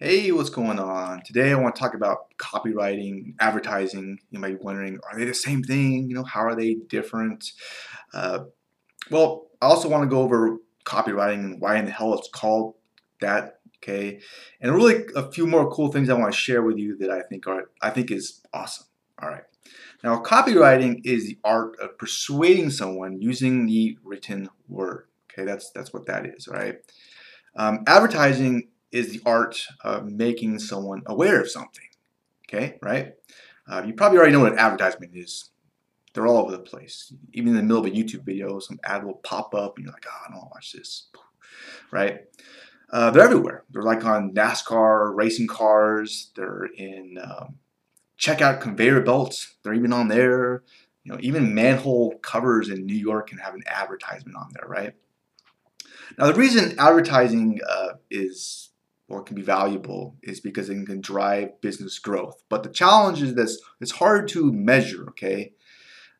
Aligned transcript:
Hey, 0.00 0.30
what's 0.30 0.48
going 0.48 0.78
on? 0.78 1.22
Today 1.22 1.50
I 1.50 1.56
want 1.56 1.74
to 1.74 1.80
talk 1.80 1.94
about 1.94 2.28
copywriting, 2.38 3.34
advertising. 3.40 4.20
You 4.30 4.38
might 4.38 4.56
be 4.56 4.64
wondering, 4.64 5.00
are 5.10 5.18
they 5.18 5.24
the 5.24 5.34
same 5.34 5.60
thing? 5.60 6.08
You 6.08 6.14
know, 6.14 6.22
how 6.22 6.42
are 6.42 6.54
they 6.54 6.74
different? 6.74 7.50
Uh, 8.14 8.44
well, 9.10 9.48
I 9.60 9.66
also 9.66 9.88
want 9.88 10.04
to 10.04 10.08
go 10.08 10.22
over 10.22 10.58
copywriting 10.84 11.40
and 11.40 11.60
why 11.60 11.78
in 11.78 11.84
the 11.84 11.90
hell 11.90 12.14
it's 12.14 12.28
called 12.28 12.76
that. 13.20 13.58
Okay, 13.78 14.20
and 14.60 14.72
really 14.72 15.04
a 15.16 15.32
few 15.32 15.48
more 15.48 15.68
cool 15.68 15.90
things 15.90 16.08
I 16.08 16.14
want 16.14 16.32
to 16.32 16.38
share 16.38 16.62
with 16.62 16.78
you 16.78 16.96
that 16.98 17.10
I 17.10 17.22
think 17.22 17.48
are 17.48 17.68
I 17.82 17.90
think 17.90 18.12
is 18.12 18.40
awesome. 18.54 18.86
All 19.20 19.28
right. 19.28 19.42
Now, 20.04 20.22
copywriting 20.22 21.00
is 21.04 21.26
the 21.26 21.38
art 21.42 21.76
of 21.80 21.98
persuading 21.98 22.70
someone 22.70 23.20
using 23.20 23.66
the 23.66 23.98
written 24.04 24.48
word. 24.68 25.08
Okay, 25.32 25.44
that's 25.44 25.72
that's 25.72 25.92
what 25.92 26.06
that 26.06 26.24
is. 26.24 26.46
Right. 26.46 26.76
Um, 27.56 27.82
advertising 27.88 28.68
is 28.92 29.12
the 29.12 29.20
art 29.26 29.62
of 29.82 30.10
making 30.10 30.58
someone 30.58 31.02
aware 31.06 31.40
of 31.40 31.50
something. 31.50 31.84
Okay, 32.48 32.78
right? 32.82 33.12
Uh, 33.68 33.82
you 33.86 33.92
probably 33.92 34.18
already 34.18 34.32
know 34.32 34.40
what 34.40 34.52
an 34.52 34.58
advertisement 34.58 35.12
is. 35.14 35.50
They're 36.14 36.26
all 36.26 36.38
over 36.38 36.50
the 36.50 36.58
place. 36.58 37.12
Even 37.34 37.50
in 37.50 37.56
the 37.56 37.62
middle 37.62 37.84
of 37.84 37.86
a 37.86 37.94
YouTube 37.94 38.24
video, 38.24 38.58
some 38.58 38.80
ad 38.84 39.04
will 39.04 39.14
pop 39.14 39.54
up 39.54 39.76
and 39.76 39.84
you're 39.84 39.92
like, 39.92 40.06
oh, 40.08 40.22
I 40.26 40.30
don't 40.30 40.38
want 40.38 40.50
to 40.50 40.54
watch 40.54 40.72
this. 40.72 41.08
Right? 41.90 42.20
Uh, 42.90 43.10
they're 43.10 43.22
everywhere. 43.22 43.64
They're 43.70 43.82
like 43.82 44.04
on 44.06 44.32
NASCAR, 44.32 45.14
racing 45.14 45.48
cars. 45.48 46.30
They're 46.34 46.68
in 46.76 47.18
um, 47.22 47.56
checkout 48.18 48.60
conveyor 48.62 49.02
belts. 49.02 49.56
They're 49.62 49.74
even 49.74 49.92
on 49.92 50.08
there. 50.08 50.62
You 51.04 51.12
know, 51.12 51.18
even 51.20 51.54
manhole 51.54 52.18
covers 52.18 52.70
in 52.70 52.86
New 52.86 52.96
York 52.96 53.28
can 53.28 53.38
have 53.38 53.54
an 53.54 53.62
advertisement 53.66 54.36
on 54.36 54.50
there, 54.54 54.68
right? 54.68 54.94
Now, 56.18 56.26
the 56.26 56.34
reason 56.34 56.78
advertising 56.78 57.60
uh, 57.68 57.94
is 58.10 58.67
or 59.08 59.22
can 59.22 59.34
be 59.34 59.42
valuable 59.42 60.16
is 60.22 60.40
because 60.40 60.68
it 60.68 60.86
can 60.86 61.00
drive 61.00 61.60
business 61.60 61.98
growth. 61.98 62.42
But 62.48 62.62
the 62.62 62.68
challenge 62.68 63.22
is 63.22 63.34
this 63.34 63.58
it's 63.80 63.92
hard 63.92 64.28
to 64.28 64.52
measure, 64.52 65.06
okay? 65.10 65.52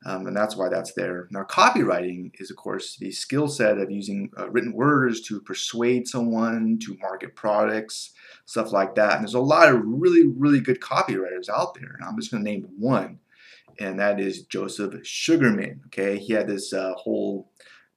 Um, 0.07 0.29
and 0.29 0.37
that's 0.37 0.57
why 0.57 0.69
that's 0.69 0.93
there. 0.93 1.27
Now, 1.31 1.43
copywriting 1.43 2.31
is, 2.35 2.51
of 2.51 2.57
course, 2.57 2.97
the 2.97 3.11
skill 3.11 3.49
set 3.49 3.79
of 3.79 3.91
using 3.91 4.31
uh, 4.39 4.49
written 4.49 4.73
words 4.73 5.21
to 5.23 5.41
persuade 5.41 6.07
someone 6.07 6.79
to 6.85 6.97
market 7.01 7.35
products, 7.35 8.13
stuff 8.45 8.71
like 8.71 8.95
that. 8.95 9.15
And 9.15 9.23
there's 9.23 9.35
a 9.35 9.41
lot 9.41 9.69
of 9.69 9.83
really, 9.85 10.25
really 10.37 10.61
good 10.61 10.81
copywriters 10.81 11.49
out 11.49 11.75
there. 11.75 11.97
And 11.99 12.05
I'm 12.07 12.17
just 12.17 12.31
going 12.31 12.45
to 12.45 12.51
name 12.51 12.69
one, 12.79 13.19
and 13.81 13.99
that 13.99 14.21
is 14.21 14.43
Joseph 14.43 14.95
Sugarman. 15.05 15.81
Okay, 15.87 16.19
he 16.19 16.33
had 16.33 16.47
this 16.47 16.73
uh, 16.73 16.93
whole 16.95 17.51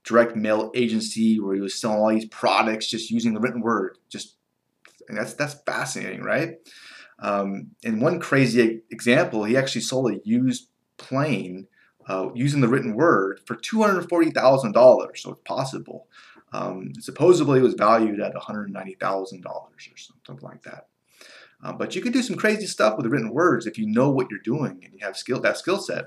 direct 0.03 0.35
mail 0.35 0.71
agency 0.73 1.39
where 1.39 1.53
he 1.53 1.61
was 1.61 1.79
selling 1.79 1.99
all 1.99 2.09
these 2.09 2.25
products 2.25 2.87
just 2.87 3.11
using 3.11 3.35
the 3.35 3.39
written 3.39 3.61
word, 3.61 3.99
just 4.09 4.37
and 5.07 5.17
that's 5.17 5.33
that's 5.33 5.55
fascinating, 5.65 6.23
right? 6.23 6.55
Um, 7.19 7.71
in 7.83 7.99
one 7.99 8.19
crazy 8.19 8.81
example, 8.89 9.43
he 9.43 9.55
actually 9.55 9.81
sold 9.81 10.11
a 10.11 10.19
used 10.23 10.67
plane 10.97 11.67
uh, 12.07 12.29
using 12.33 12.61
the 12.61 12.67
written 12.67 12.95
word 12.95 13.39
for 13.45 13.55
two 13.55 13.81
hundred 13.81 14.07
forty 14.09 14.31
thousand 14.31 14.73
dollars. 14.73 15.21
So 15.21 15.31
it's 15.31 15.41
possible. 15.45 16.07
Um, 16.53 16.93
supposedly, 16.99 17.59
it 17.59 17.63
was 17.63 17.75
valued 17.75 18.19
at 18.19 18.33
one 18.33 18.43
hundred 18.43 18.71
ninety 18.71 18.95
thousand 18.95 19.41
dollars 19.41 19.87
or 19.89 19.97
something 19.97 20.47
like 20.47 20.63
that. 20.63 20.87
Uh, 21.63 21.71
but 21.71 21.95
you 21.95 22.01
can 22.01 22.11
do 22.11 22.23
some 22.23 22.35
crazy 22.35 22.65
stuff 22.65 22.97
with 22.97 23.05
written 23.05 23.31
words 23.31 23.67
if 23.67 23.77
you 23.77 23.85
know 23.87 24.09
what 24.09 24.27
you're 24.31 24.39
doing 24.39 24.81
and 24.83 24.93
you 24.93 24.99
have 25.01 25.15
skill 25.15 25.39
that 25.39 25.57
skill 25.57 25.79
set. 25.79 26.05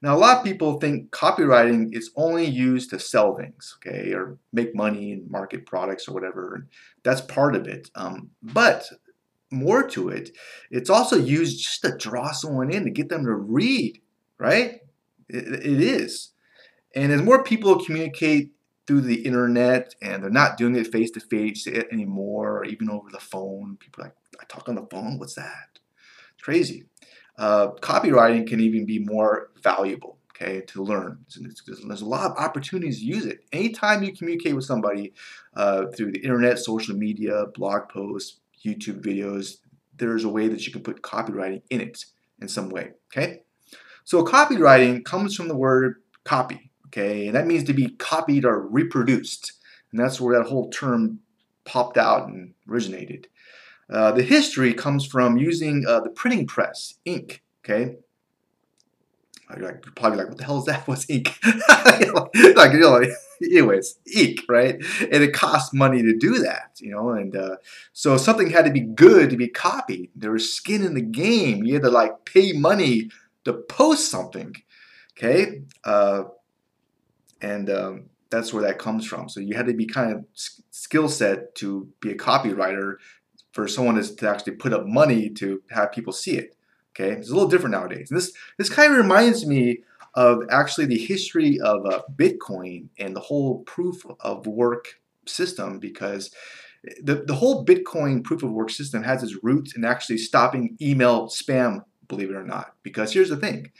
Now, 0.00 0.14
a 0.14 0.18
lot 0.18 0.38
of 0.38 0.44
people 0.44 0.78
think 0.78 1.10
copywriting 1.10 1.94
is 1.94 2.10
only 2.16 2.46
used 2.46 2.90
to 2.90 3.00
sell 3.00 3.36
things, 3.36 3.76
okay, 3.76 4.12
or 4.12 4.38
make 4.52 4.74
money 4.74 5.12
and 5.12 5.30
market 5.30 5.66
products 5.66 6.06
or 6.06 6.14
whatever. 6.14 6.66
That's 7.02 7.20
part 7.20 7.56
of 7.56 7.66
it. 7.66 7.90
Um, 7.94 8.30
but 8.42 8.88
more 9.50 9.86
to 9.88 10.08
it, 10.08 10.30
it's 10.70 10.90
also 10.90 11.16
used 11.16 11.64
just 11.64 11.82
to 11.82 11.96
draw 11.96 12.30
someone 12.30 12.70
in 12.70 12.84
to 12.84 12.90
get 12.90 13.08
them 13.08 13.24
to 13.24 13.32
read, 13.32 14.00
right? 14.38 14.80
it, 15.28 15.46
it 15.46 15.80
is. 15.80 16.30
And 16.94 17.12
as 17.12 17.22
more 17.22 17.42
people 17.42 17.84
communicate 17.84 18.52
through 18.86 19.02
the 19.02 19.26
internet 19.26 19.94
and 20.00 20.22
they're 20.22 20.30
not 20.30 20.56
doing 20.56 20.74
it 20.74 20.86
face 20.86 21.10
to 21.12 21.20
face 21.20 21.66
anymore, 21.66 22.58
or 22.58 22.64
even 22.64 22.88
over 22.88 23.10
the 23.10 23.20
phone, 23.20 23.76
people 23.78 24.04
like, 24.04 24.14
I 24.40 24.44
talk 24.44 24.68
on 24.68 24.76
the 24.76 24.86
phone, 24.90 25.18
what's 25.18 25.34
that? 25.34 25.78
It's 26.34 26.42
crazy 26.42 26.86
uh, 27.38 27.68
copywriting 27.80 28.46
can 28.46 28.60
even 28.60 28.84
be 28.84 28.98
more 28.98 29.50
valuable 29.62 30.18
okay 30.40 30.60
to 30.62 30.82
learn. 30.82 31.24
There's 31.86 32.00
a 32.00 32.06
lot 32.06 32.30
of 32.30 32.36
opportunities 32.36 33.00
to 33.00 33.06
use 33.06 33.26
it. 33.26 33.40
Anytime 33.52 34.02
you 34.02 34.12
communicate 34.12 34.54
with 34.54 34.64
somebody 34.64 35.12
uh, 35.54 35.86
through 35.96 36.12
the 36.12 36.20
internet 36.20 36.58
social 36.58 36.96
media 36.96 37.46
blog 37.54 37.88
posts 37.88 38.40
youtube 38.66 39.00
videos 39.00 39.58
there's 39.98 40.24
a 40.24 40.28
way 40.28 40.48
that 40.48 40.66
you 40.66 40.72
can 40.72 40.82
put 40.82 41.00
copywriting 41.00 41.62
in 41.70 41.80
it 41.80 42.04
in 42.40 42.48
some 42.48 42.68
way 42.68 42.90
okay? 43.12 43.40
So 44.04 44.24
copywriting 44.24 45.04
comes 45.04 45.34
from 45.34 45.48
the 45.48 45.56
word 45.56 45.96
copy 46.24 46.68
okay? 46.88 47.26
And 47.26 47.36
that 47.36 47.46
means 47.46 47.64
to 47.64 47.72
be 47.72 47.88
copied 47.88 48.44
or 48.44 48.66
reproduced. 48.66 49.52
And 49.92 50.00
that's 50.00 50.20
where 50.20 50.38
that 50.38 50.48
whole 50.48 50.70
term 50.70 51.20
popped 51.64 51.98
out 51.98 52.28
and 52.28 52.54
originated 52.68 53.28
uh, 53.90 54.12
the 54.12 54.22
history 54.22 54.74
comes 54.74 55.06
from 55.06 55.38
using 55.38 55.84
uh, 55.86 56.00
the 56.00 56.10
printing 56.10 56.46
press, 56.46 56.94
ink, 57.04 57.42
okay? 57.64 57.96
You're 59.56 59.80
probably 59.96 60.18
like, 60.18 60.28
what 60.28 60.36
the 60.36 60.44
hell 60.44 60.58
is 60.58 60.66
that? 60.66 60.82
What's 60.86 61.08
ink? 61.08 61.34
like, 61.68 62.72
you 62.72 62.80
know, 62.80 63.02
anyways, 63.42 63.98
ink, 64.14 64.40
right? 64.48 64.74
And 65.00 65.22
it 65.22 65.32
costs 65.32 65.72
money 65.72 66.02
to 66.02 66.14
do 66.16 66.38
that, 66.40 66.72
you 66.80 66.90
know. 66.90 67.10
And 67.10 67.34
uh, 67.34 67.56
so 67.92 68.16
something 68.18 68.50
had 68.50 68.66
to 68.66 68.70
be 68.70 68.80
good 68.80 69.30
to 69.30 69.36
be 69.36 69.48
copied. 69.48 70.10
There 70.14 70.32
was 70.32 70.52
skin 70.52 70.84
in 70.84 70.94
the 70.94 71.00
game. 71.00 71.64
You 71.64 71.74
had 71.74 71.82
to 71.84 71.90
like 71.90 72.26
pay 72.26 72.52
money 72.52 73.10
to 73.44 73.54
post 73.54 74.10
something, 74.10 74.54
okay? 75.16 75.62
Uh, 75.82 76.24
and 77.40 77.70
um, 77.70 78.10
that's 78.28 78.52
where 78.52 78.64
that 78.64 78.78
comes 78.78 79.06
from. 79.06 79.28
So 79.30 79.40
you 79.40 79.56
had 79.56 79.66
to 79.66 79.74
be 79.74 79.86
kind 79.86 80.12
of 80.12 80.24
skill 80.70 81.08
set 81.08 81.54
to 81.56 81.88
be 82.00 82.10
a 82.10 82.16
copywriter 82.16 82.96
for 83.58 83.66
someone 83.66 83.98
is 83.98 84.14
to 84.14 84.30
actually 84.30 84.54
put 84.54 84.72
up 84.72 84.86
money 84.86 85.28
to 85.28 85.60
have 85.70 85.90
people 85.90 86.12
see 86.12 86.36
it. 86.38 86.54
Okay, 86.92 87.10
it's 87.10 87.28
a 87.28 87.34
little 87.34 87.48
different 87.48 87.72
nowadays. 87.72 88.08
And 88.08 88.16
this 88.16 88.32
this 88.56 88.70
kind 88.70 88.92
of 88.92 88.98
reminds 88.98 89.44
me 89.44 89.78
of 90.14 90.44
actually 90.48 90.86
the 90.86 90.96
history 90.96 91.58
of 91.58 91.84
uh, 91.84 92.02
Bitcoin 92.14 92.86
and 93.00 93.16
the 93.16 93.20
whole 93.20 93.64
proof 93.64 94.06
of 94.20 94.46
work 94.46 95.00
system 95.26 95.80
because 95.80 96.30
the, 97.02 97.24
the 97.26 97.34
whole 97.34 97.66
Bitcoin 97.66 98.22
proof 98.22 98.44
of 98.44 98.52
work 98.52 98.70
system 98.70 99.02
has 99.02 99.24
its 99.24 99.42
roots 99.42 99.74
in 99.74 99.84
actually 99.84 100.18
stopping 100.18 100.76
email 100.80 101.26
spam, 101.26 101.82
believe 102.06 102.30
it 102.30 102.36
or 102.36 102.44
not. 102.44 102.74
Because 102.84 103.12
here's 103.12 103.28
the 103.28 103.36
thing 103.36 103.72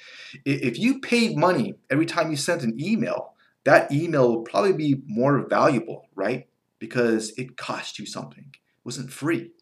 if 0.44 0.76
you 0.76 0.98
paid 0.98 1.36
money 1.36 1.76
every 1.88 2.06
time 2.06 2.32
you 2.32 2.36
sent 2.36 2.64
an 2.64 2.76
email, 2.80 3.34
that 3.62 3.92
email 3.92 4.28
will 4.28 4.42
probably 4.42 4.72
be 4.72 5.02
more 5.06 5.46
valuable, 5.48 6.08
right? 6.16 6.48
Because 6.80 7.32
it 7.38 7.56
cost 7.56 8.00
you 8.00 8.06
something, 8.06 8.46
it 8.52 8.84
wasn't 8.84 9.12
free. 9.12 9.52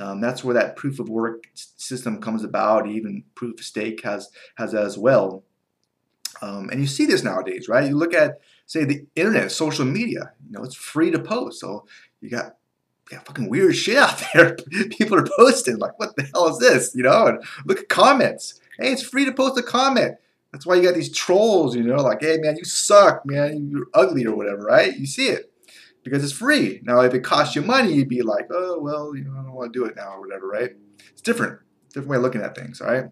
Um, 0.00 0.20
that's 0.20 0.42
where 0.42 0.54
that 0.54 0.76
proof 0.76 0.98
of 0.98 1.10
work 1.10 1.44
system 1.54 2.20
comes 2.20 2.42
about. 2.42 2.88
Even 2.88 3.22
proof 3.34 3.60
of 3.60 3.66
stake 3.66 4.02
has 4.02 4.30
has 4.56 4.72
that 4.72 4.84
as 4.84 4.96
well. 4.96 5.44
Um, 6.40 6.70
and 6.70 6.80
you 6.80 6.86
see 6.86 7.04
this 7.04 7.22
nowadays, 7.22 7.68
right? 7.68 7.86
You 7.86 7.96
look 7.96 8.14
at 8.14 8.40
say 8.66 8.84
the 8.84 9.04
internet, 9.14 9.52
social 9.52 9.84
media. 9.84 10.32
You 10.46 10.52
know, 10.52 10.64
it's 10.64 10.74
free 10.74 11.10
to 11.10 11.18
post. 11.18 11.60
So 11.60 11.86
you 12.20 12.30
got 12.30 12.56
yeah, 13.12 13.18
fucking 13.20 13.50
weird 13.50 13.76
shit 13.76 13.98
out 13.98 14.22
there. 14.34 14.56
People 14.90 15.18
are 15.18 15.26
posting 15.36 15.76
like, 15.78 15.98
what 15.98 16.16
the 16.16 16.22
hell 16.32 16.48
is 16.48 16.58
this? 16.58 16.94
You 16.94 17.02
know, 17.02 17.26
and 17.26 17.44
look 17.66 17.80
at 17.80 17.88
comments. 17.88 18.60
Hey, 18.78 18.92
it's 18.92 19.02
free 19.02 19.26
to 19.26 19.32
post 19.32 19.58
a 19.58 19.62
comment. 19.62 20.16
That's 20.52 20.66
why 20.66 20.76
you 20.76 20.82
got 20.82 20.94
these 20.94 21.14
trolls, 21.14 21.76
you 21.76 21.82
know, 21.82 21.96
like, 21.96 22.22
hey 22.22 22.38
man, 22.38 22.56
you 22.56 22.64
suck, 22.64 23.24
man, 23.24 23.68
you're 23.70 23.86
ugly 23.94 24.24
or 24.24 24.34
whatever, 24.34 24.62
right? 24.62 24.96
You 24.96 25.06
see 25.06 25.28
it 25.28 25.49
because 26.02 26.24
it's 26.24 26.32
free. 26.32 26.80
Now, 26.84 27.00
if 27.00 27.14
it 27.14 27.20
costs 27.20 27.54
you 27.54 27.62
money, 27.62 27.92
you'd 27.92 28.08
be 28.08 28.22
like, 28.22 28.46
oh, 28.50 28.78
well, 28.80 29.14
you 29.14 29.24
know, 29.24 29.32
I 29.32 29.42
don't 29.42 29.52
want 29.52 29.72
to 29.72 29.78
do 29.78 29.84
it 29.84 29.96
now 29.96 30.14
or 30.14 30.20
whatever, 30.20 30.48
right? 30.48 30.70
It's 31.10 31.22
different. 31.22 31.58
Different 31.88 32.08
way 32.08 32.16
of 32.16 32.22
looking 32.22 32.42
at 32.42 32.54
things, 32.54 32.80
all 32.80 32.90
right? 32.90 33.04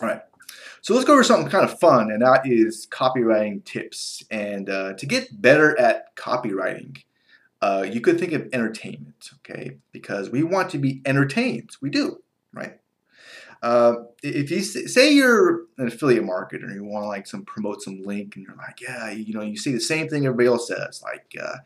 All 0.00 0.08
right. 0.08 0.20
So 0.82 0.92
let's 0.92 1.06
go 1.06 1.14
over 1.14 1.24
something 1.24 1.48
kind 1.48 1.64
of 1.64 1.78
fun, 1.80 2.10
and 2.10 2.20
that 2.20 2.42
is 2.44 2.86
copywriting 2.90 3.64
tips. 3.64 4.22
And 4.30 4.68
uh, 4.68 4.92
to 4.94 5.06
get 5.06 5.40
better 5.40 5.78
at 5.80 6.14
copywriting, 6.14 6.98
uh, 7.62 7.86
you 7.90 8.02
could 8.02 8.20
think 8.20 8.32
of 8.32 8.48
entertainment, 8.52 9.30
okay? 9.38 9.78
Because 9.92 10.28
we 10.28 10.42
want 10.42 10.68
to 10.70 10.78
be 10.78 11.00
entertained. 11.06 11.70
We 11.80 11.88
do, 11.88 12.18
right? 12.52 12.78
Uh, 13.64 13.94
if 14.22 14.50
you 14.50 14.60
say 14.60 15.10
you're 15.10 15.62
an 15.78 15.88
affiliate 15.88 16.22
marketer 16.22 16.64
and 16.64 16.74
you 16.74 16.84
want 16.84 17.02
to 17.02 17.08
like 17.08 17.26
some 17.26 17.46
promote 17.46 17.80
some 17.80 18.02
link 18.02 18.36
and 18.36 18.44
you're 18.44 18.56
like, 18.56 18.78
yeah, 18.82 19.10
you 19.10 19.32
know, 19.32 19.40
you 19.40 19.56
see 19.56 19.72
the 19.72 19.80
same 19.80 20.06
thing 20.06 20.26
everybody 20.26 20.48
else 20.48 20.68
says, 20.68 21.02
like 21.02 21.34
uh, 21.42 21.56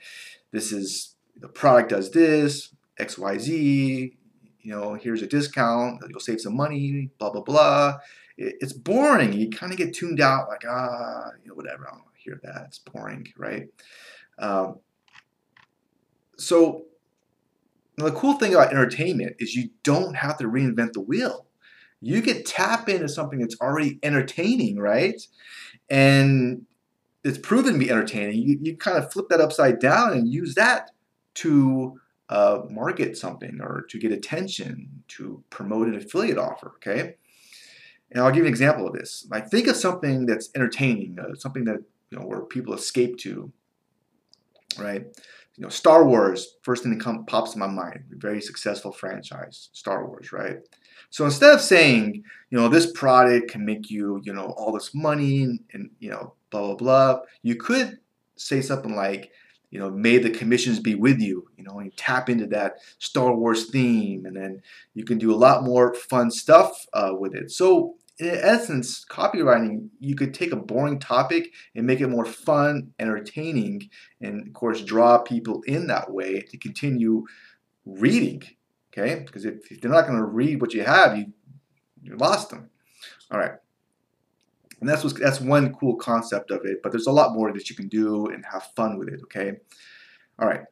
this 0.52 0.70
is 0.70 1.16
the 1.40 1.48
product 1.48 1.90
does 1.90 2.12
this 2.12 2.72
X 3.00 3.18
Y 3.18 3.38
Z. 3.38 4.16
You 4.60 4.70
know, 4.70 4.94
here's 4.94 5.22
a 5.22 5.26
discount. 5.26 6.00
You'll 6.08 6.20
save 6.20 6.40
some 6.40 6.56
money. 6.56 7.10
Blah 7.18 7.30
blah 7.30 7.42
blah. 7.42 7.98
it's 8.36 8.72
boring. 8.72 9.32
You 9.32 9.50
kind 9.50 9.72
of 9.72 9.78
get 9.78 9.92
tuned 9.92 10.20
out, 10.20 10.48
like 10.48 10.62
ah, 10.68 11.30
you 11.42 11.48
know, 11.48 11.54
whatever. 11.54 11.88
I 11.88 11.90
don't 11.90 12.04
want 12.04 12.14
to 12.14 12.22
hear 12.22 12.40
that. 12.44 12.66
It's 12.68 12.78
boring, 12.78 13.26
right? 13.36 13.66
Um, 14.38 14.78
so 16.36 16.84
the 17.96 18.12
cool 18.12 18.34
thing 18.34 18.54
about 18.54 18.70
entertainment 18.70 19.34
is 19.40 19.56
you 19.56 19.70
don't 19.82 20.14
have 20.14 20.38
to 20.38 20.44
reinvent 20.44 20.92
the 20.92 21.00
wheel. 21.00 21.47
You 22.00 22.22
could 22.22 22.46
tap 22.46 22.88
into 22.88 23.08
something 23.08 23.38
that's 23.38 23.60
already 23.60 23.98
entertaining, 24.02 24.78
right? 24.78 25.20
And 25.90 26.66
it's 27.24 27.38
proven 27.38 27.74
to 27.74 27.78
be 27.78 27.90
entertaining. 27.90 28.40
You, 28.40 28.58
you 28.62 28.76
kind 28.76 28.96
of 28.96 29.12
flip 29.12 29.28
that 29.30 29.40
upside 29.40 29.80
down 29.80 30.12
and 30.12 30.28
use 30.28 30.54
that 30.54 30.90
to 31.34 32.00
uh, 32.28 32.62
market 32.70 33.16
something 33.16 33.58
or 33.60 33.84
to 33.88 33.98
get 33.98 34.12
attention, 34.12 35.02
to 35.08 35.42
promote 35.50 35.88
an 35.88 35.96
affiliate 35.96 36.38
offer, 36.38 36.72
okay? 36.76 37.14
And 38.10 38.22
I'll 38.22 38.30
give 38.30 38.38
you 38.38 38.44
an 38.44 38.48
example 38.48 38.86
of 38.86 38.94
this. 38.94 39.26
Like 39.30 39.48
think 39.48 39.66
of 39.66 39.76
something 39.76 40.26
that's 40.26 40.50
entertaining, 40.54 41.18
uh, 41.18 41.34
something 41.34 41.64
that 41.64 41.78
you 42.10 42.18
know 42.18 42.26
where 42.26 42.40
people 42.42 42.74
escape 42.74 43.18
to, 43.18 43.52
right? 44.78 45.06
You 45.58 45.64
know, 45.64 45.68
Star 45.70 46.04
Wars. 46.04 46.54
First 46.62 46.84
thing 46.84 46.96
that 46.96 47.04
comes 47.04 47.24
pops 47.26 47.54
in 47.54 47.58
my 47.58 47.66
mind. 47.66 48.04
Very 48.10 48.40
successful 48.40 48.92
franchise, 48.92 49.70
Star 49.72 50.06
Wars, 50.06 50.32
right? 50.32 50.58
So 51.10 51.24
instead 51.24 51.52
of 51.52 51.60
saying, 51.60 52.22
you 52.50 52.58
know, 52.58 52.68
this 52.68 52.92
product 52.92 53.50
can 53.50 53.64
make 53.64 53.90
you, 53.90 54.20
you 54.22 54.32
know, 54.32 54.54
all 54.56 54.72
this 54.72 54.94
money 54.94 55.42
and, 55.42 55.58
and 55.72 55.90
you 55.98 56.10
know, 56.10 56.34
blah 56.50 56.66
blah 56.66 56.76
blah, 56.76 57.20
you 57.42 57.56
could 57.56 57.98
say 58.36 58.60
something 58.60 58.94
like, 58.94 59.32
you 59.70 59.80
know, 59.80 59.90
may 59.90 60.18
the 60.18 60.30
commissions 60.30 60.78
be 60.78 60.94
with 60.94 61.18
you. 61.18 61.48
You 61.56 61.64
know, 61.64 61.80
you 61.80 61.90
tap 61.96 62.30
into 62.30 62.46
that 62.48 62.76
Star 62.98 63.34
Wars 63.34 63.68
theme, 63.70 64.26
and 64.26 64.36
then 64.36 64.62
you 64.94 65.04
can 65.04 65.18
do 65.18 65.34
a 65.34 65.36
lot 65.36 65.64
more 65.64 65.92
fun 65.94 66.30
stuff 66.30 66.86
uh, 66.92 67.12
with 67.18 67.34
it. 67.34 67.50
So, 67.50 67.96
in 68.18 68.34
essence, 68.34 69.04
copywriting, 69.04 69.88
you 70.00 70.14
could 70.14 70.34
take 70.34 70.52
a 70.52 70.56
boring 70.56 70.98
topic 70.98 71.52
and 71.74 71.86
make 71.86 72.00
it 72.00 72.08
more 72.08 72.24
fun, 72.24 72.92
entertaining, 72.98 73.88
and 74.20 74.46
of 74.46 74.52
course, 74.54 74.82
draw 74.82 75.18
people 75.18 75.62
in 75.62 75.86
that 75.86 76.12
way 76.12 76.40
to 76.40 76.56
continue 76.58 77.24
reading. 77.84 78.42
Okay, 78.92 79.22
because 79.24 79.44
if, 79.44 79.70
if 79.70 79.80
they're 79.80 79.90
not 79.90 80.06
going 80.06 80.18
to 80.18 80.24
read 80.24 80.60
what 80.60 80.74
you 80.74 80.82
have, 80.82 81.16
you 81.16 81.32
you 82.02 82.16
lost 82.16 82.50
them. 82.50 82.70
All 83.30 83.38
right. 83.38 83.52
And 84.80 84.88
that's 84.88 85.02
what's, 85.02 85.18
that's 85.18 85.40
one 85.40 85.74
cool 85.74 85.96
concept 85.96 86.50
of 86.50 86.60
it, 86.64 86.80
but 86.82 86.92
there's 86.92 87.08
a 87.08 87.12
lot 87.12 87.34
more 87.34 87.52
that 87.52 87.68
you 87.68 87.74
can 87.74 87.88
do 87.88 88.26
and 88.26 88.44
have 88.50 88.70
fun 88.76 88.98
with 88.98 89.08
it, 89.08 89.20
okay? 89.24 89.54
All 90.38 90.48
right. 90.48 90.62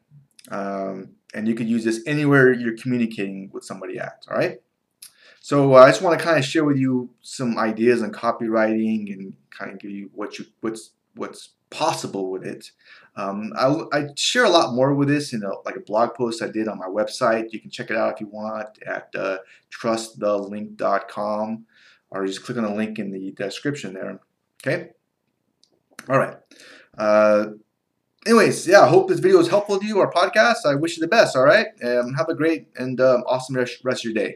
Um, 0.50 1.16
and 1.34 1.48
you 1.48 1.54
could 1.54 1.68
use 1.68 1.84
this 1.84 2.02
anywhere 2.06 2.52
you're 2.52 2.76
communicating 2.76 3.50
with 3.52 3.64
somebody 3.64 3.98
at, 3.98 4.24
all 4.30 4.36
right? 4.36 4.58
So 5.46 5.76
uh, 5.76 5.84
I 5.84 5.90
just 5.90 6.02
want 6.02 6.18
to 6.18 6.24
kind 6.24 6.36
of 6.36 6.44
share 6.44 6.64
with 6.64 6.76
you 6.76 7.08
some 7.22 7.56
ideas 7.56 8.02
on 8.02 8.10
copywriting 8.10 9.12
and 9.12 9.32
kind 9.56 9.70
of 9.70 9.78
give 9.78 9.92
you 9.92 10.10
what 10.12 10.40
you 10.40 10.46
what's 10.60 10.90
what's 11.14 11.50
possible 11.70 12.32
with 12.32 12.44
it. 12.44 12.72
Um, 13.14 13.52
I, 13.56 13.66
I, 13.92 14.06
share 14.16 14.44
a 14.44 14.50
lot 14.50 14.74
more 14.74 14.92
with 14.92 15.06
this 15.06 15.32
in 15.32 15.44
a, 15.44 15.50
like 15.64 15.76
a 15.76 15.80
blog 15.86 16.14
post 16.14 16.42
I 16.42 16.48
did 16.48 16.66
on 16.66 16.78
my 16.78 16.88
website. 16.88 17.52
You 17.52 17.60
can 17.60 17.70
check 17.70 17.90
it 17.90 17.96
out 17.96 18.14
if 18.14 18.20
you 18.20 18.26
want 18.26 18.70
at 18.84 19.14
uh, 19.14 19.38
trustthelink.com 19.70 21.64
or 22.10 22.26
just 22.26 22.42
click 22.42 22.58
on 22.58 22.64
the 22.64 22.74
link 22.74 22.98
in 22.98 23.12
the 23.12 23.30
description 23.30 23.94
there. 23.94 24.18
Okay? 24.66 24.90
All 26.08 26.18
right. 26.18 26.38
Uh, 26.98 27.50
anyways, 28.26 28.66
yeah, 28.66 28.80
I 28.80 28.88
hope 28.88 29.08
this 29.08 29.20
video 29.20 29.38
was 29.38 29.48
helpful 29.48 29.78
to 29.78 29.86
you, 29.86 30.00
our 30.00 30.10
podcast. 30.10 30.66
I 30.66 30.74
wish 30.74 30.96
you 30.96 31.02
the 31.02 31.06
best, 31.06 31.36
all 31.36 31.44
right? 31.44 31.68
Um, 31.84 32.14
have 32.14 32.28
a 32.28 32.34
great 32.34 32.66
and 32.74 33.00
um, 33.00 33.22
awesome 33.28 33.54
rest 33.54 33.84
of 33.84 34.04
your 34.04 34.12
day. 34.12 34.34